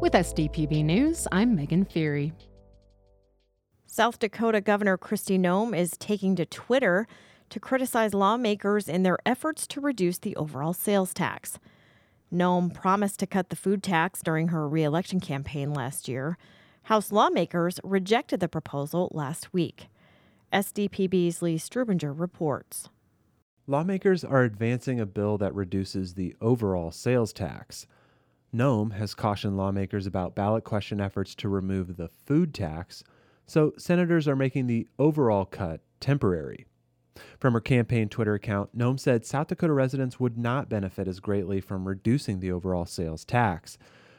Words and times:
With 0.00 0.14
SDPB 0.14 0.84
News, 0.84 1.28
I'm 1.30 1.54
Megan 1.54 1.84
Feary. 1.84 2.32
South 3.86 4.18
Dakota 4.18 4.60
Governor 4.60 4.96
Kristi 4.96 5.38
Noem 5.38 5.76
is 5.76 5.96
taking 5.98 6.34
to 6.36 6.46
Twitter 6.46 7.06
to 7.50 7.60
criticize 7.60 8.14
lawmakers 8.14 8.88
in 8.88 9.02
their 9.02 9.18
efforts 9.26 9.66
to 9.66 9.80
reduce 9.80 10.18
the 10.18 10.34
overall 10.36 10.72
sales 10.72 11.12
tax. 11.12 11.58
Noem 12.32 12.72
promised 12.72 13.20
to 13.20 13.26
cut 13.26 13.50
the 13.50 13.56
food 13.56 13.82
tax 13.82 14.20
during 14.22 14.48
her 14.48 14.68
reelection 14.68 15.20
campaign 15.20 15.74
last 15.74 16.08
year. 16.08 16.38
House 16.84 17.12
lawmakers 17.12 17.78
rejected 17.84 18.40
the 18.40 18.48
proposal 18.48 19.10
last 19.12 19.52
week. 19.52 19.88
SDPB's 20.52 21.42
Lee 21.42 21.56
Strubinger 21.56 22.18
reports. 22.18 22.88
Lawmakers 23.70 24.24
are 24.24 24.42
advancing 24.42 24.98
a 24.98 25.06
bill 25.06 25.38
that 25.38 25.54
reduces 25.54 26.14
the 26.14 26.34
overall 26.40 26.90
sales 26.90 27.32
tax. 27.32 27.86
Noem 28.52 28.94
has 28.94 29.14
cautioned 29.14 29.56
lawmakers 29.56 30.08
about 30.08 30.34
ballot 30.34 30.64
question 30.64 31.00
efforts 31.00 31.36
to 31.36 31.48
remove 31.48 31.96
the 31.96 32.08
food 32.26 32.52
tax, 32.52 33.04
so 33.46 33.72
senators 33.78 34.26
are 34.26 34.34
making 34.34 34.66
the 34.66 34.88
overall 34.98 35.44
cut 35.44 35.82
temporary. 36.00 36.66
From 37.38 37.52
her 37.52 37.60
campaign 37.60 38.08
Twitter 38.08 38.34
account, 38.34 38.76
Noem 38.76 38.98
said 38.98 39.24
South 39.24 39.46
Dakota 39.46 39.72
residents 39.72 40.18
would 40.18 40.36
not 40.36 40.68
benefit 40.68 41.06
as 41.06 41.20
greatly 41.20 41.60
from 41.60 41.86
reducing 41.86 42.40
the 42.40 42.50
overall 42.50 42.86
sales 42.86 43.24
tax. 43.24 43.78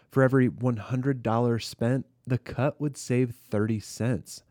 For 0.10 0.24
every 0.24 0.48
$100 0.48 1.62
spent, 1.62 2.06
the 2.26 2.38
cut 2.38 2.80
would 2.80 2.96
save 2.96 3.36
30 3.50 3.82
cents. 3.82 4.44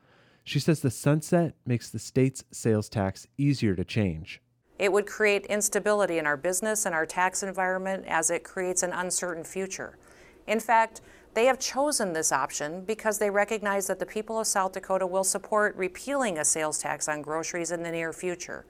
She 0.45 0.60
says 0.60 0.80
the 0.80 0.90
sunset 0.90 1.54
makes 1.64 1.88
the 1.88 1.98
state's 1.98 2.45
sales 2.52 2.90
tax 2.90 3.26
easier 3.38 3.74
to 3.74 3.84
change. 3.87 4.42
It 4.80 4.90
would 4.90 5.06
create 5.06 5.44
instability 5.44 6.16
in 6.16 6.24
our 6.24 6.38
business 6.38 6.86
and 6.86 6.94
our 6.94 7.04
tax 7.04 7.42
environment 7.42 8.06
as 8.09 8.30
it 8.30 8.45
creates 8.45 8.82
an 8.82 8.95
uncertain 8.95 9.45
future. 9.45 9.98
In 10.46 10.59
fact, 10.59 11.02
they 11.34 11.45
have 11.45 11.60
chosen 11.60 12.14
this 12.14 12.32
option 12.32 12.87
because 12.87 13.18
they 13.18 13.28
recognize 13.28 13.88
that 13.88 13.98
the 13.98 14.06
people 14.06 14.40
of 14.40 14.46
South 14.46 14.72
Dakota 14.72 15.06
will 15.06 15.22
support 15.22 15.76
repealing 15.76 16.38
a 16.38 16.46
sales 16.46 16.78
tax 16.78 17.10
on 17.10 17.20
groceries 17.20 17.72
in 17.72 17.82
the 17.82 17.90
near 17.90 18.14
future, 18.14 18.64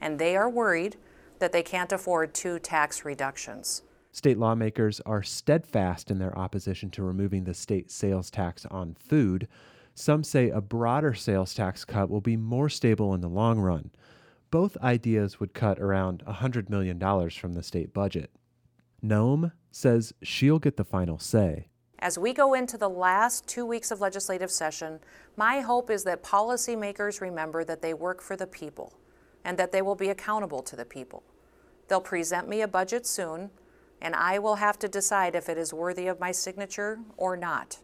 and 0.00 0.20
they 0.20 0.36
are 0.36 0.48
worried 0.48 0.98
that 1.40 1.50
they 1.50 1.64
can't 1.64 1.90
afford 1.90 2.32
two 2.32 2.60
tax 2.60 3.04
reductions. 3.04 3.82
State 4.12 4.38
lawmakers 4.38 5.00
are 5.04 5.24
steadfast 5.24 6.12
in 6.12 6.20
their 6.20 6.38
opposition 6.38 6.90
to 6.90 7.02
removing 7.02 7.42
the 7.42 7.52
state 7.52 7.90
sales 7.90 8.30
tax 8.30 8.66
on 8.66 8.94
food. 8.94 9.48
Some 9.96 10.22
say 10.22 10.48
a 10.48 10.60
broader 10.60 11.12
sales 11.12 11.54
tax 11.54 11.84
cut 11.84 12.08
will 12.08 12.20
be 12.20 12.36
more 12.36 12.68
stable 12.68 13.14
in 13.14 13.20
the 13.20 13.28
long 13.28 13.58
run. 13.58 13.90
Both 14.56 14.78
ideas 14.78 15.38
would 15.38 15.52
cut 15.52 15.78
around 15.78 16.24
$100 16.24 16.70
million 16.70 16.98
from 17.28 17.52
the 17.52 17.62
state 17.62 17.92
budget. 17.92 18.30
Noem 19.04 19.52
says 19.70 20.14
she'll 20.22 20.58
get 20.58 20.78
the 20.78 20.82
final 20.82 21.18
say. 21.18 21.68
As 21.98 22.16
we 22.16 22.32
go 22.32 22.54
into 22.54 22.78
the 22.78 22.88
last 22.88 23.46
two 23.46 23.66
weeks 23.66 23.90
of 23.90 24.00
legislative 24.00 24.50
session, 24.50 25.00
my 25.36 25.60
hope 25.60 25.90
is 25.90 26.04
that 26.04 26.22
policymakers 26.22 27.20
remember 27.20 27.64
that 27.64 27.82
they 27.82 27.92
work 27.92 28.22
for 28.22 28.34
the 28.34 28.46
people 28.46 28.94
and 29.44 29.58
that 29.58 29.72
they 29.72 29.82
will 29.82 29.94
be 29.94 30.08
accountable 30.08 30.62
to 30.62 30.74
the 30.74 30.86
people. 30.86 31.22
They'll 31.88 32.00
present 32.00 32.48
me 32.48 32.62
a 32.62 32.66
budget 32.66 33.06
soon, 33.06 33.50
and 34.00 34.14
I 34.14 34.38
will 34.38 34.56
have 34.56 34.78
to 34.78 34.88
decide 34.88 35.34
if 35.34 35.50
it 35.50 35.58
is 35.58 35.74
worthy 35.74 36.06
of 36.06 36.18
my 36.18 36.32
signature 36.32 37.00
or 37.18 37.36
not. 37.36 37.80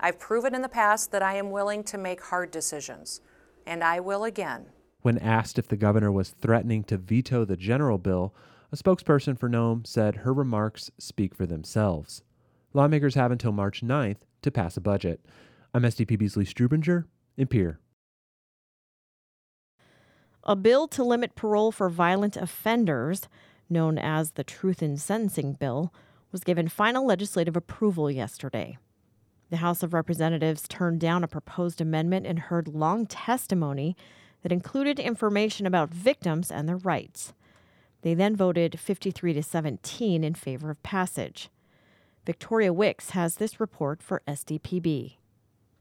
I've 0.00 0.18
proven 0.18 0.52
in 0.52 0.62
the 0.62 0.68
past 0.68 1.12
that 1.12 1.22
I 1.22 1.36
am 1.36 1.52
willing 1.52 1.84
to 1.84 1.96
make 1.96 2.22
hard 2.22 2.50
decisions, 2.50 3.20
and 3.64 3.84
I 3.84 4.00
will 4.00 4.24
again. 4.24 4.66
When 5.02 5.18
asked 5.18 5.58
if 5.58 5.66
the 5.68 5.76
governor 5.76 6.12
was 6.12 6.30
threatening 6.30 6.84
to 6.84 6.96
veto 6.96 7.44
the 7.44 7.56
general 7.56 7.98
bill, 7.98 8.32
a 8.70 8.76
spokesperson 8.76 9.36
for 9.36 9.48
Noem 9.48 9.86
said 9.86 10.16
her 10.16 10.32
remarks 10.32 10.90
speak 10.96 11.34
for 11.34 11.44
themselves. 11.44 12.22
Lawmakers 12.72 13.16
have 13.16 13.32
until 13.32 13.52
March 13.52 13.82
9th 13.82 14.20
to 14.42 14.50
pass 14.50 14.76
a 14.76 14.80
budget. 14.80 15.20
I'm 15.74 15.82
SDPB's 15.82 16.36
Lee 16.36 16.44
Strubinger 16.44 17.04
in 17.36 17.48
Pierre. 17.48 17.80
A 20.44 20.56
bill 20.56 20.88
to 20.88 21.04
limit 21.04 21.34
parole 21.34 21.72
for 21.72 21.88
violent 21.88 22.36
offenders, 22.36 23.28
known 23.68 23.98
as 23.98 24.32
the 24.32 24.44
Truth 24.44 24.82
in 24.82 24.96
Sentencing 24.96 25.54
Bill, 25.54 25.92
was 26.30 26.44
given 26.44 26.68
final 26.68 27.06
legislative 27.06 27.56
approval 27.56 28.10
yesterday. 28.10 28.78
The 29.50 29.58
House 29.58 29.82
of 29.82 29.92
Representatives 29.92 30.66
turned 30.66 31.00
down 31.00 31.22
a 31.22 31.28
proposed 31.28 31.80
amendment 31.80 32.26
and 32.26 32.38
heard 32.38 32.68
long 32.68 33.06
testimony 33.06 33.96
that 34.42 34.52
included 34.52 34.98
information 34.98 35.66
about 35.66 35.90
victims 35.90 36.50
and 36.50 36.68
their 36.68 36.76
rights. 36.76 37.32
They 38.02 38.14
then 38.14 38.36
voted 38.36 38.78
53 38.78 39.32
to 39.34 39.42
17 39.42 40.24
in 40.24 40.34
favor 40.34 40.70
of 40.70 40.82
passage. 40.82 41.48
Victoria 42.26 42.72
Wicks 42.72 43.10
has 43.10 43.36
this 43.36 43.60
report 43.60 44.02
for 44.02 44.22
SDPB. 44.28 45.16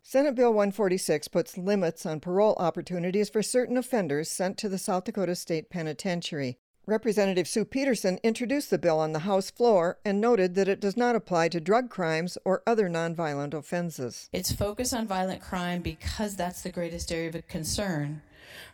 Senate 0.04 0.36
Bill 0.36 0.52
146 0.52 1.28
puts 1.28 1.58
limits 1.58 2.06
on 2.06 2.20
parole 2.20 2.56
opportunities 2.58 3.30
for 3.30 3.44
certain 3.44 3.78
offenders 3.78 4.30
sent 4.30 4.58
to 4.58 4.68
the 4.68 4.80
South 4.80 5.04
Dakota 5.04 5.36
State 5.36 5.70
Penitentiary. 5.70 6.58
Representative 6.88 7.48
Sue 7.48 7.64
Peterson 7.64 8.20
introduced 8.24 8.72
the 8.72 8.80
bill 8.80 9.00
on 9.00 9.12
the 9.14 9.20
House 9.20 9.52
floor 9.52 10.00
and 10.04 10.20
noted 10.20 10.56
that 10.56 10.68
it 10.68 10.80
does 10.80 10.98
not 10.98 11.16
apply 11.16 11.48
to 11.50 11.62
drug 11.62 11.92
crimes 11.92 12.40
or 12.44 12.64
other 12.66 12.90
nonviolent 12.90 13.54
offenses. 13.54 14.28
It's 14.34 14.52
focused 14.52 14.94
on 14.94 15.06
violent 15.06 15.42
crime 15.42 15.84
because 15.84 16.36
that's 16.36 16.64
the 16.64 16.72
greatest 16.72 17.12
area 17.12 17.30
of 17.30 17.48
concern 17.48 18.24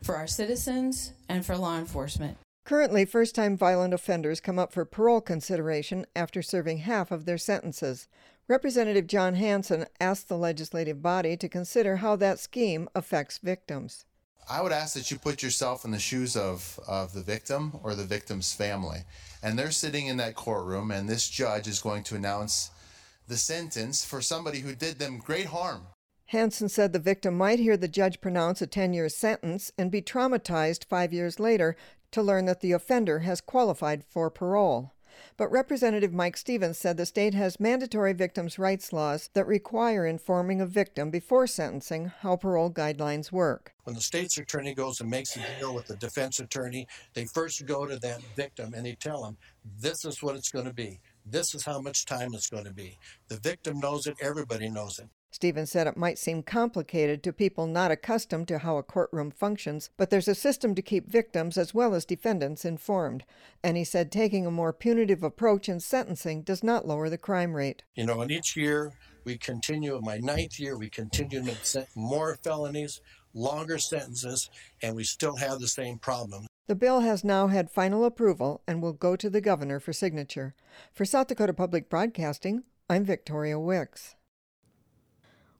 for 0.03 0.15
our 0.15 0.27
citizens 0.27 1.13
and 1.29 1.45
for 1.45 1.57
law 1.57 1.77
enforcement. 1.77 2.38
Currently, 2.65 3.05
first 3.05 3.33
time 3.33 3.55
violent 3.55 3.93
offenders 3.93 4.41
come 4.41 4.59
up 4.59 4.73
for 4.73 4.83
parole 4.83 5.21
consideration 5.21 6.05
after 6.15 6.41
serving 6.41 6.79
half 6.79 7.11
of 7.11 7.25
their 7.25 7.38
sentences. 7.38 8.07
Representative 8.49 9.07
Jon 9.07 9.35
Hansen 9.35 9.85
asked 9.99 10.29
the 10.29 10.38
legislative 10.38 11.01
body 11.01 11.38
to 11.38 11.49
consider 11.49 11.97
how 11.97 12.15
that 12.17 12.39
scheme 12.39 12.89
affects 12.95 13.38
victims. 13.38 14.05
I 14.49 14.61
would 14.61 14.71
ask 14.71 14.93
that 14.93 15.11
you 15.11 15.17
put 15.17 15.43
yourself 15.43 15.83
in 15.83 15.91
the 15.91 15.99
shoes 15.99 16.38
of, 16.38 16.79
of 16.88 17.13
the 17.13 17.21
victim 17.21 17.73
or 17.83 17.95
the 17.95 18.05
victim's 18.05 18.53
family. 18.53 18.99
And 19.44 19.59
they're 19.59 19.71
sitting 19.71 20.07
in 20.07 20.17
that 20.17 20.35
courtroom, 20.35 20.91
and 20.91 21.07
this 21.07 21.29
judge 21.29 21.67
is 21.67 21.81
going 21.81 22.03
to 22.03 22.15
announce 22.15 22.71
the 23.27 23.38
sentence 23.38 24.05
for 24.05 24.21
somebody 24.21 24.59
who 24.59 24.73
did 24.73 24.99
them 24.99 25.17
great 25.17 25.47
harm. 25.47 25.81
Hansen 26.27 26.67
said 26.67 26.91
the 26.91 26.99
victim 26.99 27.38
might 27.38 27.59
hear 27.59 27.77
the 27.77 27.88
judge 27.88 28.19
pronounce 28.19 28.61
a 28.61 28.67
10 28.67 28.93
year 28.93 29.07
sentence 29.07 29.71
and 29.77 29.89
be 29.89 30.01
traumatized 30.01 30.83
five 30.83 31.13
years 31.13 31.39
later 31.39 31.77
to 32.11 32.21
learn 32.21 32.45
that 32.45 32.59
the 32.59 32.73
offender 32.73 33.19
has 33.19 33.39
qualified 33.39 34.03
for 34.03 34.29
parole. 34.29 34.91
But 35.38 35.51
Representative 35.51 36.13
Mike 36.13 36.35
Stevens 36.35 36.77
said 36.77 36.97
the 36.97 37.05
state 37.05 37.33
has 37.33 37.59
mandatory 37.59 38.13
victims' 38.13 38.59
rights 38.59 38.91
laws 38.91 39.29
that 39.33 39.47
require 39.47 40.05
informing 40.05 40.59
a 40.59 40.65
victim 40.65 41.09
before 41.09 41.47
sentencing 41.47 42.11
how 42.19 42.35
parole 42.35 42.69
guidelines 42.69 43.31
work. 43.31 43.73
When 43.85 43.95
the 43.95 44.01
state's 44.01 44.38
attorney 44.38 44.75
goes 44.75 44.99
and 44.99 45.09
makes 45.09 45.35
a 45.38 45.59
deal 45.59 45.73
with 45.73 45.88
the 45.88 45.95
defense 45.95 46.39
attorney, 46.39 46.88
they 47.13 47.25
first 47.25 47.65
go 47.65 47.85
to 47.85 47.97
that 47.99 48.21
victim 48.35 48.73
and 48.73 48.85
they 48.85 48.95
tell 48.95 49.23
them, 49.23 49.38
this 49.79 50.05
is 50.05 50.21
what 50.21 50.35
it's 50.35 50.51
going 50.51 50.65
to 50.65 50.73
be. 50.73 50.99
This 51.25 51.55
is 51.55 51.65
how 51.65 51.79
much 51.79 52.05
time 52.05 52.33
it's 52.33 52.49
going 52.49 52.65
to 52.65 52.73
be. 52.73 52.97
The 53.27 53.38
victim 53.38 53.79
knows 53.79 54.07
it, 54.07 54.17
everybody 54.21 54.69
knows 54.69 54.99
it. 54.99 55.07
Stevens 55.31 55.69
said 55.69 55.85
it 55.85 55.97
might 55.97 56.17
seem 56.17 56.41
complicated 56.41 57.21
to 57.21 57.31
people 57.31 57.67
not 57.67 57.91
accustomed 57.91 58.47
to 58.47 58.59
how 58.59 58.77
a 58.77 58.83
courtroom 58.83 59.29
functions, 59.29 59.89
but 59.95 60.09
there's 60.09 60.27
a 60.27 60.33
system 60.33 60.73
to 60.73 60.81
keep 60.81 61.07
victims 61.07 61.57
as 61.57 61.73
well 61.73 61.93
as 61.93 62.05
defendants 62.05 62.65
informed. 62.65 63.23
And 63.63 63.77
he 63.77 63.83
said 63.83 64.11
taking 64.11 64.45
a 64.45 64.51
more 64.51 64.73
punitive 64.73 65.23
approach 65.23 65.69
in 65.69 65.79
sentencing 65.79 66.41
does 66.41 66.63
not 66.63 66.88
lower 66.88 67.09
the 67.09 67.17
crime 67.17 67.55
rate. 67.55 67.83
You 67.93 68.05
know, 68.05 68.21
and 68.21 68.31
each 68.31 68.55
year 68.55 68.93
we 69.25 69.38
continue, 69.38 69.95
in 69.95 70.03
my 70.03 70.17
ninth 70.17 70.59
year, 70.59 70.77
we 70.77 70.89
continue 70.89 71.39
to 71.41 71.45
make 71.45 71.88
more 71.95 72.39
felonies, 72.41 73.01
longer 73.33 73.77
sentences, 73.77 74.49
and 74.81 74.95
we 74.95 75.03
still 75.03 75.35
have 75.35 75.59
the 75.59 75.67
same 75.67 75.99
problem. 75.99 76.47
The 76.67 76.75
bill 76.75 77.01
has 77.01 77.24
now 77.24 77.47
had 77.47 77.69
final 77.69 78.06
approval 78.06 78.62
and 78.68 78.81
will 78.81 78.94
go 78.94 79.15
to 79.15 79.29
the 79.29 79.41
governor 79.41 79.79
for 79.79 79.94
signature. 79.94 80.56
For 80.94 81.06
South 81.06 81.27
Dakota 81.27 81.53
Public 81.53 81.89
Broadcasting, 81.89 82.63
I'm 82.89 83.03
Victoria 83.03 83.59
Wicks. 83.59 84.15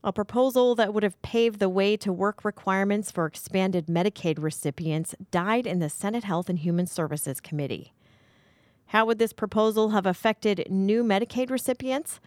A 0.04 0.12
proposal 0.12 0.76
that 0.76 0.94
would 0.94 1.02
have 1.02 1.20
paved 1.22 1.58
the 1.58 1.68
way 1.68 1.96
to 1.96 2.12
work 2.12 2.44
requirements 2.44 3.10
for 3.10 3.26
expanded 3.26 3.86
Medicaid 3.86 4.40
recipients 4.40 5.14
died 5.32 5.66
in 5.66 5.80
the 5.80 5.90
Senate 5.90 6.22
Health 6.22 6.48
and 6.48 6.60
Human 6.60 6.86
Services 6.86 7.40
Committee. 7.40 7.92
How 8.86 9.04
would 9.06 9.18
this 9.18 9.32
proposal 9.32 9.90
have 9.90 10.06
affected 10.06 10.68
new 10.70 11.02
Medicaid 11.02 11.50
recipients? 11.50 12.20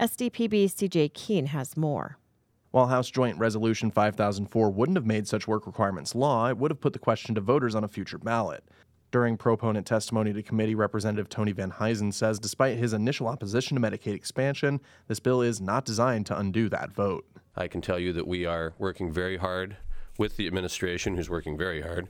SDPB's 0.00 0.74
CJ 0.74 1.12
Keene 1.12 1.46
has 1.46 1.76
more. 1.76 2.16
While 2.70 2.86
House 2.86 3.10
Joint 3.10 3.36
Resolution 3.38 3.90
5004 3.90 4.70
wouldn't 4.70 4.96
have 4.96 5.04
made 5.04 5.26
such 5.26 5.48
work 5.48 5.66
requirements 5.66 6.14
law, 6.14 6.48
it 6.48 6.58
would 6.58 6.70
have 6.70 6.80
put 6.80 6.92
the 6.92 7.00
question 7.00 7.34
to 7.34 7.40
voters 7.40 7.74
on 7.74 7.82
a 7.82 7.88
future 7.88 8.18
ballot. 8.18 8.62
During 9.10 9.36
proponent 9.36 9.86
testimony 9.86 10.32
to 10.32 10.42
committee, 10.42 10.76
Representative 10.76 11.28
Tony 11.28 11.52
Venhuizen 11.52 12.14
says 12.14 12.38
despite 12.38 12.78
his 12.78 12.92
initial 12.92 13.26
opposition 13.26 13.74
to 13.74 13.80
Medicaid 13.80 14.14
expansion, 14.14 14.80
this 15.08 15.18
bill 15.18 15.42
is 15.42 15.60
not 15.60 15.84
designed 15.84 16.26
to 16.26 16.38
undo 16.38 16.68
that 16.68 16.92
vote. 16.92 17.26
I 17.56 17.66
can 17.66 17.80
tell 17.80 17.98
you 17.98 18.12
that 18.12 18.28
we 18.28 18.46
are 18.46 18.74
working 18.78 19.10
very 19.10 19.36
hard 19.36 19.76
with 20.16 20.36
the 20.36 20.46
administration, 20.46 21.16
who's 21.16 21.28
working 21.28 21.58
very 21.58 21.80
hard, 21.80 22.08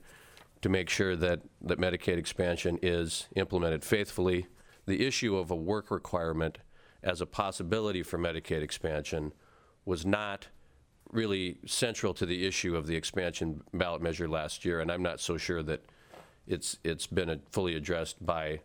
to 0.61 0.69
make 0.69 0.91
sure 0.91 1.17
that, 1.17 1.41
that 1.63 1.79
Medicaid 1.79 2.19
expansion 2.19 2.79
is 2.83 3.29
implemented 3.35 3.83
faithfully. 3.83 4.47
The 4.85 5.07
issue 5.07 5.37
of 5.37 5.51
a 5.51 5.57
work 5.57 5.91
requirement 5.91 6.59
as 7.03 7.23
a 7.23 7.27
possibility 7.27 8.03
for 8.03 8.19
Medicaid 8.19 8.61
expansion 8.61 9.33
was 9.87 10.05
not 10.05 10.49
really 11.11 11.59
central 11.67 12.13
to 12.13 12.27
the 12.27 12.47
issue 12.47 12.77
of 12.77 12.87
the 12.87 12.95
expansion 12.95 13.63
ballot 13.73 14.03
measure 14.03 14.29
last 14.29 14.67
year, 14.67 14.81
and 14.81 14.93
I'm 14.93 15.03
not 15.03 15.19
so 15.19 15.39
sure 15.39 15.63
that 15.63 15.83
it's, 16.51 16.79
it's 16.85 17.07
been 17.07 17.41
fully 17.51 17.75
addressed 17.75 18.25
by 18.25 18.61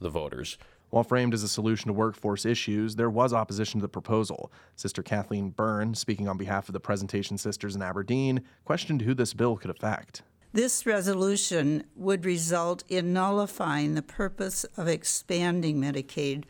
the 0.00 0.10
voters. 0.10 0.58
While 0.90 1.04
framed 1.04 1.34
as 1.34 1.42
a 1.42 1.48
solution 1.48 1.88
to 1.88 1.92
workforce 1.92 2.46
issues, 2.46 2.96
there 2.96 3.10
was 3.10 3.32
opposition 3.32 3.80
to 3.80 3.84
the 3.84 3.90
proposal. 3.90 4.50
Sister 4.74 5.02
Kathleen 5.02 5.50
Byrne, 5.50 5.94
speaking 5.94 6.28
on 6.28 6.38
behalf 6.38 6.68
of 6.68 6.72
the 6.72 6.80
Presentation 6.80 7.36
Sisters 7.36 7.76
in 7.76 7.82
Aberdeen, 7.82 8.42
questioned 8.64 9.02
who 9.02 9.14
this 9.14 9.34
bill 9.34 9.56
could 9.56 9.70
affect. 9.70 10.22
This 10.52 10.86
resolution 10.86 11.84
would 11.94 12.24
result 12.24 12.84
in 12.88 13.12
nullifying 13.12 13.94
the 13.94 14.02
purpose 14.02 14.64
of 14.78 14.88
expanding 14.88 15.78
Medicaid 15.78 16.44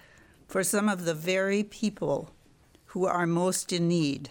for 0.46 0.62
some 0.62 0.88
of 0.88 1.04
the 1.04 1.14
very 1.14 1.64
people 1.64 2.30
who 2.86 3.06
are 3.06 3.26
most 3.26 3.72
in 3.72 3.88
need. 3.88 4.30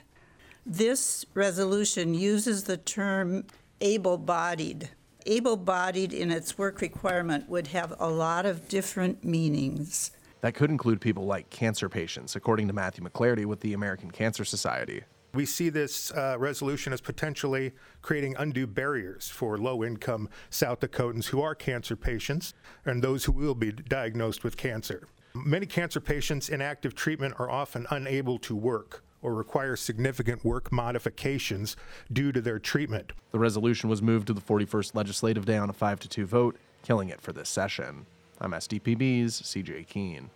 This 0.66 1.26
resolution 1.34 2.14
uses 2.14 2.64
the 2.64 2.78
term 2.78 3.46
able 3.82 4.18
bodied. 4.18 4.90
Able 5.30 5.58
bodied 5.58 6.14
in 6.14 6.32
its 6.32 6.58
work 6.58 6.80
requirement 6.80 7.50
would 7.50 7.68
have 7.68 7.94
a 8.00 8.10
lot 8.10 8.46
of 8.46 8.70
different 8.70 9.26
meanings. 9.26 10.12
That 10.40 10.56
could 10.56 10.70
include 10.70 11.02
people 11.02 11.26
like 11.26 11.50
cancer 11.50 11.90
patients, 11.90 12.38
according 12.38 12.68
to 12.68 12.74
Matthew 12.74 13.04
McClarty 13.04 13.44
with 13.44 13.60
the 13.60 13.74
American 13.74 14.10
Cancer 14.10 14.46
Society. 14.46 15.04
We 15.34 15.46
see 15.46 15.68
this 15.68 16.12
uh, 16.14 16.38
resolution 16.40 16.94
as 16.94 17.02
potentially 17.02 17.74
creating 18.02 18.38
undue 18.40 18.68
barriers 18.68 19.28
for 19.28 19.58
low 19.58 19.84
income 19.84 20.30
South 20.50 20.80
Dakotans 20.80 21.26
who 21.26 21.42
are 21.42 21.54
cancer 21.54 21.98
patients 21.98 22.54
and 22.86 23.04
those 23.04 23.26
who 23.26 23.34
will 23.34 23.54
be 23.54 23.74
diagnosed 23.74 24.46
with 24.46 24.56
cancer. 24.56 25.10
Many 25.34 25.66
cancer 25.66 26.00
patients 26.00 26.48
in 26.48 26.62
active 26.62 26.96
treatment 26.96 27.36
are 27.38 27.50
often 27.50 27.86
unable 27.92 28.40
to 28.40 28.56
work 28.56 29.04
or 29.22 29.34
require 29.34 29.76
significant 29.76 30.46
work 30.46 30.72
modifications 30.72 31.76
due 32.12 32.32
to 32.32 32.42
their 32.42 32.60
treatment. 32.60 33.14
The 33.32 33.40
resolution 33.40 33.90
was 33.90 34.02
moved 34.02 34.28
to 34.28 34.34
the 34.34 34.42
41st 34.42 34.96
legislative 34.96 35.46
day 35.46 35.58
on 35.58 35.70
a 35.70 35.74
5 35.74 36.00
to 36.02 36.10
2 36.10 36.26
vote, 36.26 36.58
killing 36.84 37.10
it 37.10 37.22
for 37.22 37.34
this 37.34 37.50
session. 37.50 38.06
I'm 38.40 38.52
SDPB's 38.52 39.42
CJ 39.42 39.88
Keene. 39.88 40.30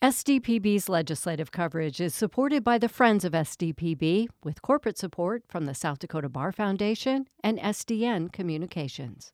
SDPB's 0.00 0.88
legislative 0.88 1.50
coverage 1.50 2.00
is 2.00 2.14
supported 2.14 2.62
by 2.62 2.78
the 2.78 2.88
Friends 2.88 3.24
of 3.24 3.32
SDPB 3.32 4.28
with 4.44 4.62
corporate 4.62 4.96
support 4.96 5.42
from 5.48 5.66
the 5.66 5.74
South 5.74 5.98
Dakota 5.98 6.28
Bar 6.28 6.52
Foundation 6.52 7.26
and 7.42 7.58
SDN 7.58 8.32
Communications. 8.32 9.32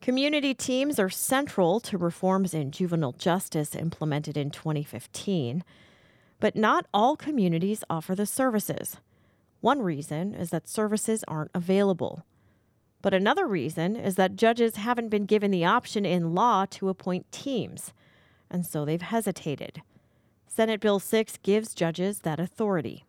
Community 0.00 0.54
teams 0.54 0.98
are 0.98 1.10
central 1.10 1.78
to 1.80 1.98
reforms 1.98 2.54
in 2.54 2.70
juvenile 2.70 3.12
justice 3.12 3.74
implemented 3.74 4.34
in 4.38 4.50
2015, 4.50 5.62
but 6.40 6.56
not 6.56 6.86
all 6.92 7.16
communities 7.16 7.84
offer 7.88 8.14
the 8.14 8.26
services. 8.26 8.96
One 9.60 9.82
reason 9.82 10.34
is 10.34 10.50
that 10.50 10.68
services 10.68 11.22
aren't 11.28 11.50
available. 11.54 12.24
But 13.02 13.14
another 13.14 13.46
reason 13.46 13.96
is 13.96 14.16
that 14.16 14.36
judges 14.36 14.76
haven't 14.76 15.08
been 15.10 15.26
given 15.26 15.50
the 15.50 15.64
option 15.64 16.04
in 16.04 16.34
law 16.34 16.66
to 16.70 16.88
appoint 16.88 17.30
teams, 17.30 17.92
and 18.50 18.66
so 18.66 18.84
they've 18.84 19.00
hesitated. 19.00 19.82
Senate 20.46 20.80
Bill 20.80 20.98
6 20.98 21.38
gives 21.42 21.74
judges 21.74 22.20
that 22.20 22.40
authority. 22.40 23.04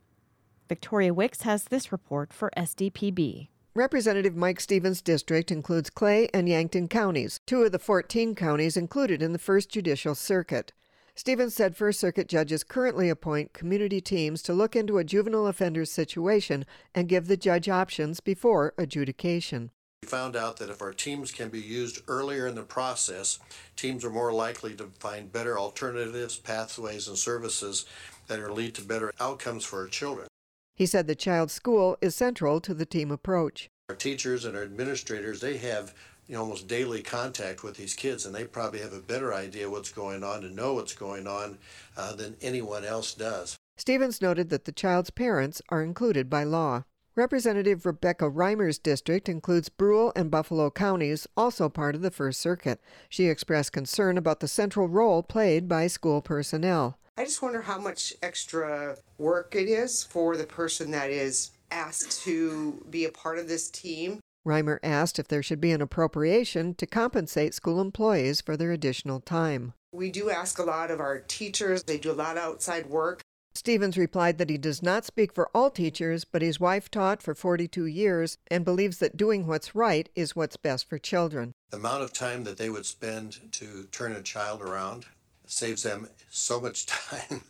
Victoria 0.69 1.13
Wicks 1.13 1.41
has 1.41 1.65
this 1.65 1.91
report 1.91 2.31
for 2.31 2.51
SDPB. 2.55 3.49
Representative 3.73 4.35
Mike 4.35 4.59
Stevens' 4.59 5.01
district 5.01 5.51
includes 5.51 5.89
Clay 5.89 6.29
and 6.33 6.47
Yankton 6.47 6.87
counties, 6.87 7.39
two 7.45 7.63
of 7.63 7.71
the 7.71 7.79
14 7.79 8.35
counties 8.35 8.77
included 8.77 9.21
in 9.21 9.33
the 9.33 9.39
First 9.39 9.69
Judicial 9.69 10.13
Circuit. 10.15 10.73
Stevens 11.21 11.53
said 11.53 11.75
First 11.75 11.99
Circuit 11.99 12.27
judges 12.27 12.63
currently 12.63 13.07
appoint 13.07 13.53
community 13.53 14.01
teams 14.01 14.41
to 14.41 14.55
look 14.55 14.75
into 14.75 14.97
a 14.97 15.03
juvenile 15.03 15.45
offender's 15.45 15.91
situation 15.91 16.65
and 16.95 17.07
give 17.07 17.27
the 17.27 17.37
judge 17.37 17.69
options 17.69 18.19
before 18.19 18.73
adjudication. 18.75 19.69
We 20.01 20.07
found 20.07 20.35
out 20.35 20.57
that 20.57 20.71
if 20.71 20.81
our 20.81 20.93
teams 20.93 21.31
can 21.31 21.49
be 21.49 21.61
used 21.61 22.01
earlier 22.07 22.47
in 22.47 22.55
the 22.55 22.63
process, 22.63 23.37
teams 23.75 24.03
are 24.03 24.09
more 24.09 24.33
likely 24.33 24.73
to 24.77 24.85
find 24.97 25.31
better 25.31 25.59
alternatives, 25.59 26.39
pathways, 26.39 27.07
and 27.07 27.15
services 27.15 27.85
that 28.25 28.39
will 28.39 28.55
lead 28.55 28.73
to 28.73 28.81
better 28.81 29.13
outcomes 29.19 29.63
for 29.63 29.81
our 29.81 29.87
children. 29.87 30.27
He 30.73 30.87
said 30.87 31.05
the 31.05 31.13
child's 31.13 31.53
school 31.53 31.97
is 32.01 32.15
central 32.15 32.59
to 32.61 32.73
the 32.73 32.87
team 32.87 33.11
approach. 33.11 33.69
Our 33.89 33.95
teachers 33.95 34.43
and 34.43 34.57
our 34.57 34.63
administrators, 34.63 35.39
they 35.39 35.57
have 35.57 35.93
you 36.27 36.35
know, 36.35 36.41
almost 36.41 36.67
daily 36.67 37.01
contact 37.01 37.63
with 37.63 37.75
these 37.75 37.93
kids, 37.93 38.25
and 38.25 38.33
they 38.33 38.45
probably 38.45 38.79
have 38.79 38.93
a 38.93 38.99
better 38.99 39.33
idea 39.33 39.69
what's 39.69 39.91
going 39.91 40.23
on 40.23 40.43
and 40.43 40.55
know 40.55 40.73
what's 40.73 40.93
going 40.93 41.27
on 41.27 41.57
uh, 41.97 42.15
than 42.15 42.35
anyone 42.41 42.85
else 42.85 43.13
does. 43.13 43.57
Stevens 43.77 44.21
noted 44.21 44.49
that 44.49 44.65
the 44.65 44.71
child's 44.71 45.09
parents 45.09 45.61
are 45.69 45.83
included 45.83 46.29
by 46.29 46.43
law. 46.43 46.83
Representative 47.15 47.85
Rebecca 47.85 48.29
Reimer's 48.29 48.79
district 48.79 49.27
includes 49.27 49.67
Brule 49.67 50.13
and 50.15 50.31
Buffalo 50.31 50.71
counties, 50.71 51.27
also 51.35 51.67
part 51.67 51.93
of 51.93 52.01
the 52.01 52.11
First 52.11 52.39
Circuit. 52.39 52.79
She 53.09 53.25
expressed 53.25 53.73
concern 53.73 54.17
about 54.17 54.39
the 54.39 54.47
central 54.47 54.87
role 54.87 55.21
played 55.21 55.67
by 55.67 55.87
school 55.87 56.21
personnel. 56.21 56.97
I 57.17 57.25
just 57.25 57.41
wonder 57.41 57.61
how 57.61 57.79
much 57.79 58.13
extra 58.23 58.95
work 59.17 59.55
it 59.55 59.67
is 59.67 60.05
for 60.05 60.37
the 60.37 60.45
person 60.45 60.91
that 60.91 61.09
is 61.09 61.51
asked 61.69 62.23
to 62.23 62.85
be 62.89 63.03
a 63.03 63.11
part 63.11 63.37
of 63.37 63.49
this 63.49 63.69
team. 63.69 64.20
Reimer 64.45 64.79
asked 64.81 65.19
if 65.19 65.27
there 65.27 65.43
should 65.43 65.61
be 65.61 65.71
an 65.71 65.81
appropriation 65.81 66.73
to 66.75 66.87
compensate 66.87 67.53
school 67.53 67.79
employees 67.79 68.41
for 68.41 68.57
their 68.57 68.71
additional 68.71 69.19
time. 69.19 69.73
We 69.91 70.09
do 70.09 70.29
ask 70.29 70.57
a 70.57 70.63
lot 70.63 70.89
of 70.89 70.99
our 70.99 71.19
teachers, 71.19 71.83
they 71.83 71.97
do 71.97 72.11
a 72.11 72.13
lot 72.13 72.37
of 72.37 72.43
outside 72.43 72.87
work. 72.87 73.21
Stevens 73.53 73.97
replied 73.97 74.37
that 74.37 74.49
he 74.49 74.57
does 74.57 74.81
not 74.81 75.05
speak 75.05 75.33
for 75.33 75.49
all 75.53 75.69
teachers, 75.69 76.23
but 76.23 76.41
his 76.41 76.59
wife 76.59 76.89
taught 76.89 77.21
for 77.21 77.35
42 77.35 77.85
years 77.85 78.37
and 78.49 78.63
believes 78.63 78.97
that 78.99 79.17
doing 79.17 79.45
what's 79.45 79.75
right 79.75 80.09
is 80.15 80.35
what's 80.35 80.55
best 80.55 80.87
for 80.87 80.97
children. 80.97 81.51
The 81.69 81.77
amount 81.77 82.03
of 82.03 82.13
time 82.13 82.45
that 82.45 82.57
they 82.57 82.69
would 82.69 82.85
spend 82.85 83.51
to 83.53 83.87
turn 83.91 84.13
a 84.13 84.21
child 84.21 84.61
around 84.61 85.05
saves 85.45 85.83
them 85.83 86.07
so 86.29 86.61
much 86.61 86.85
time 86.87 87.43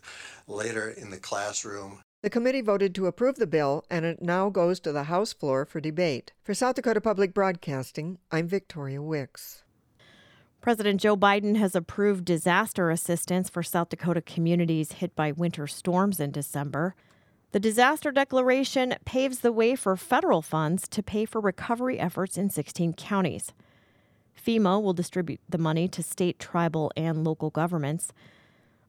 later 0.48 0.90
in 0.90 1.12
the 1.12 1.18
classroom. 1.18 2.00
The 2.23 2.29
committee 2.29 2.62
voted 2.62 2.94
to 2.95 3.07
approve 3.07 3.38
the 3.38 3.47
bill, 3.47 3.83
and 3.89 4.06
it 4.06 4.21
now 4.21 4.51
goes 4.51 4.79
to 4.81 4.91
the 4.91 5.06
House 5.06 5.33
floor 5.33 5.65
for 5.65 5.81
debate. 5.81 6.33
For 6.44 6.53
South 6.53 6.75
Dakota 6.75 7.01
Public 7.01 7.33
Broadcasting, 7.33 8.19
I'm 8.31 8.47
Victoria 8.47 9.01
Wicks. 9.01 9.63
President 10.61 11.01
Joe 11.01 11.18
Biden 11.18 11.57
has 11.57 11.75
approved 11.75 12.23
disaster 12.23 12.92
assistance 12.92 13.49
for 13.49 13.63
South 13.63 13.90
Dakota 13.90 14.21
communities 14.21 14.92
hit 14.92 15.16
by 15.16 15.31
winter 15.31 15.66
storms 15.66 16.19
in 16.19 16.30
December. 16.30 16.94
The 17.54 17.59
disaster 17.59 18.11
declaration 18.11 18.94
paves 19.04 19.40
the 19.40 19.51
way 19.51 19.75
for 19.75 19.97
federal 19.97 20.44
funds 20.44 20.87
to 20.90 21.01
pay 21.01 21.25
for 21.25 21.42
recovery 21.42 21.99
efforts 21.99 22.37
in 22.37 22.51
16 22.51 22.94
counties. 22.94 23.51
FEMA 24.40 24.80
will 24.80 24.94
distribute 24.94 25.40
the 25.49 25.57
money 25.57 25.87
to 25.87 26.04
state, 26.04 26.37
tribal, 26.37 26.92
and 26.95 27.23
local 27.23 27.49
governments. 27.49 28.13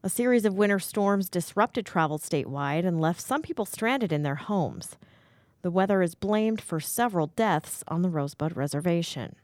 A 0.05 0.09
series 0.09 0.43
of 0.43 0.55
winter 0.55 0.79
storms 0.79 1.29
disrupted 1.29 1.85
travel 1.85 2.19
statewide 2.19 2.85
and 2.85 2.99
left 2.99 3.21
some 3.21 3.41
people 3.41 3.63
stranded 3.63 4.11
in 4.11 4.23
their 4.23 4.35
homes. 4.35 4.97
The 5.61 5.71
weather 5.71 6.01
is 6.01 6.13
blamed 6.13 6.59
for 6.59 6.81
several 6.81 7.27
deaths 7.27 7.85
on 7.87 8.01
the 8.01 8.09
Rosebud 8.09 8.57
Reservation. 8.57 9.37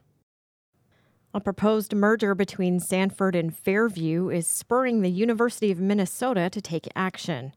A 1.32 1.40
proposed 1.40 1.94
merger 1.94 2.34
between 2.34 2.78
Sanford 2.78 3.34
and 3.34 3.56
Fairview 3.56 4.28
is 4.28 4.46
spurring 4.46 5.00
the 5.00 5.10
University 5.10 5.70
of 5.70 5.80
Minnesota 5.80 6.50
to 6.50 6.60
take 6.60 6.88
action. 6.94 7.54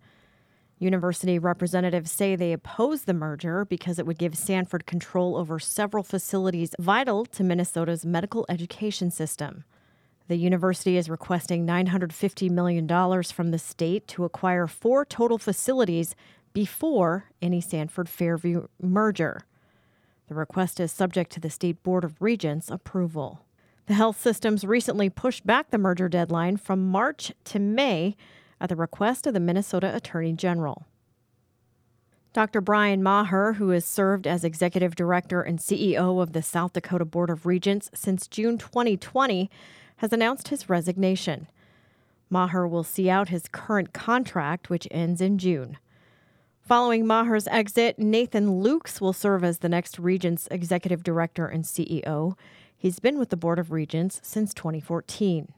University 0.79 1.37
representatives 1.37 2.09
say 2.09 2.37
they 2.37 2.53
oppose 2.53 3.03
the 3.03 3.13
merger 3.13 3.65
because 3.65 3.99
it 3.99 4.05
would 4.05 4.17
give 4.17 4.37
Sanford 4.37 4.85
control 4.85 5.35
over 5.35 5.59
several 5.59 6.03
facilities 6.03 6.73
vital 6.79 7.25
to 7.25 7.43
Minnesota's 7.43 8.05
medical 8.05 8.45
education 8.47 9.11
system. 9.11 9.65
The 10.27 10.37
university 10.37 10.97
is 10.97 11.09
requesting 11.09 11.67
$950 11.67 12.49
million 12.49 12.87
from 13.23 13.51
the 13.51 13.59
state 13.59 14.07
to 14.09 14.23
acquire 14.23 14.67
four 14.67 15.05
total 15.05 15.37
facilities 15.37 16.15
before 16.53 17.25
any 17.41 17.59
Sanford 17.59 18.07
Fairview 18.07 18.67
merger. 18.81 19.41
The 20.27 20.35
request 20.35 20.79
is 20.79 20.91
subject 20.91 21.31
to 21.33 21.39
the 21.39 21.49
State 21.49 21.83
Board 21.83 22.03
of 22.03 22.21
Regents 22.21 22.69
approval. 22.69 23.45
The 23.87 23.95
health 23.95 24.21
systems 24.21 24.63
recently 24.63 25.09
pushed 25.09 25.45
back 25.45 25.69
the 25.69 25.77
merger 25.77 26.07
deadline 26.07 26.55
from 26.55 26.87
March 26.87 27.33
to 27.45 27.59
May 27.59 28.15
at 28.61 28.69
the 28.69 28.77
request 28.77 29.27
of 29.27 29.33
the 29.33 29.41
Minnesota 29.41 29.93
Attorney 29.93 30.33
General. 30.33 30.87
Dr. 32.31 32.61
Brian 32.61 33.03
Maher, 33.03 33.53
who 33.53 33.69
has 33.69 33.85
served 33.85 34.25
as 34.25 34.43
executive 34.43 34.95
director 34.95 35.41
and 35.41 35.59
CEO 35.59 36.21
of 36.21 36.33
the 36.33 36.41
South 36.41 36.73
Dakota 36.73 37.05
Board 37.05 37.29
of 37.29 37.45
Regents 37.45 37.91
since 37.93 38.27
June 38.27 38.57
2020, 38.57 39.51
has 40.03 40.11
announced 40.11 40.49
his 40.49 40.67
resignation. 40.67 41.47
Maher 42.29 42.67
will 42.67 42.83
see 42.83 43.09
out 43.09 43.29
his 43.29 43.47
current 43.47 43.93
contract, 43.93 44.69
which 44.69 44.85
ends 44.91 45.21
in 45.21 45.37
June. 45.37 45.77
Following 46.59 47.07
Maher's 47.07 47.47
exit, 47.47 47.97
Nathan 47.97 48.61
Lukes 48.61 48.99
will 48.99 49.13
serve 49.13 49.45
as 49.45 49.59
the 49.59 49.69
next 49.69 49.97
Regents 49.97 50.49
executive 50.51 51.03
director 51.03 51.47
and 51.47 51.63
CEO. 51.63 52.37
He's 52.75 52.99
been 52.99 53.17
with 53.17 53.29
the 53.29 53.37
Board 53.37 53.59
of 53.59 53.71
Regents 53.71 54.19
since 54.21 54.53
2014. 54.53 55.53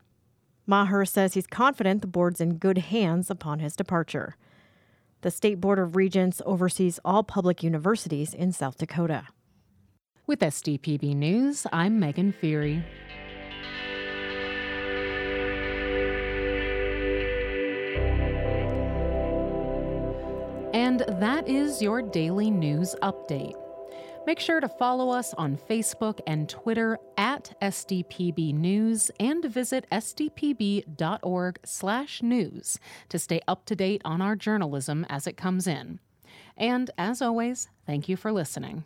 Maher 0.68 1.06
says 1.06 1.34
he's 1.34 1.48
confident 1.48 2.02
the 2.02 2.08
board's 2.08 2.40
in 2.40 2.58
good 2.58 2.78
hands 2.78 3.32
upon 3.32 3.62
his 3.62 3.76
departure. 3.76 4.38
The 5.22 5.32
State 5.32 5.60
Board 5.60 5.80
of 5.80 5.96
Regents 5.96 6.40
oversees 6.46 7.00
all 7.04 7.24
public 7.24 7.64
universities 7.64 8.32
in 8.32 8.52
South 8.52 8.78
Dakota. 8.78 9.26
With 10.28 10.42
SDPB 10.42 11.16
News, 11.16 11.66
I'm 11.74 12.00
Megan 12.00 12.32
Feary. 12.32 12.84
And 20.76 21.00
that 21.08 21.48
is 21.48 21.82
your 21.82 22.02
daily 22.02 22.52
news 22.52 22.98
update. 23.02 23.56
Make 24.28 24.42
sure 24.42 24.60
to 24.60 24.68
follow 24.68 25.10
us 25.10 25.34
on 25.36 25.56
Facebook 25.56 26.20
and 26.28 26.50
Twitter 26.50 26.98
at 27.18 27.58
SDPB 27.62 28.54
News 28.54 29.10
and 29.18 29.46
visit 29.46 29.88
sdpb.org/news 29.90 32.80
to 33.08 33.20
stay 33.20 33.40
up 33.48 33.66
to 33.66 33.76
date 33.78 34.02
on 34.04 34.22
our 34.22 34.36
journalism 34.36 35.06
as 35.08 35.28
it 35.28 35.38
comes 35.38 35.66
in. 35.66 36.02
And 36.58 36.92
as 36.98 37.22
always, 37.22 37.70
thank 37.86 38.10
you 38.10 38.18
for 38.18 38.34
listening. 38.34 38.84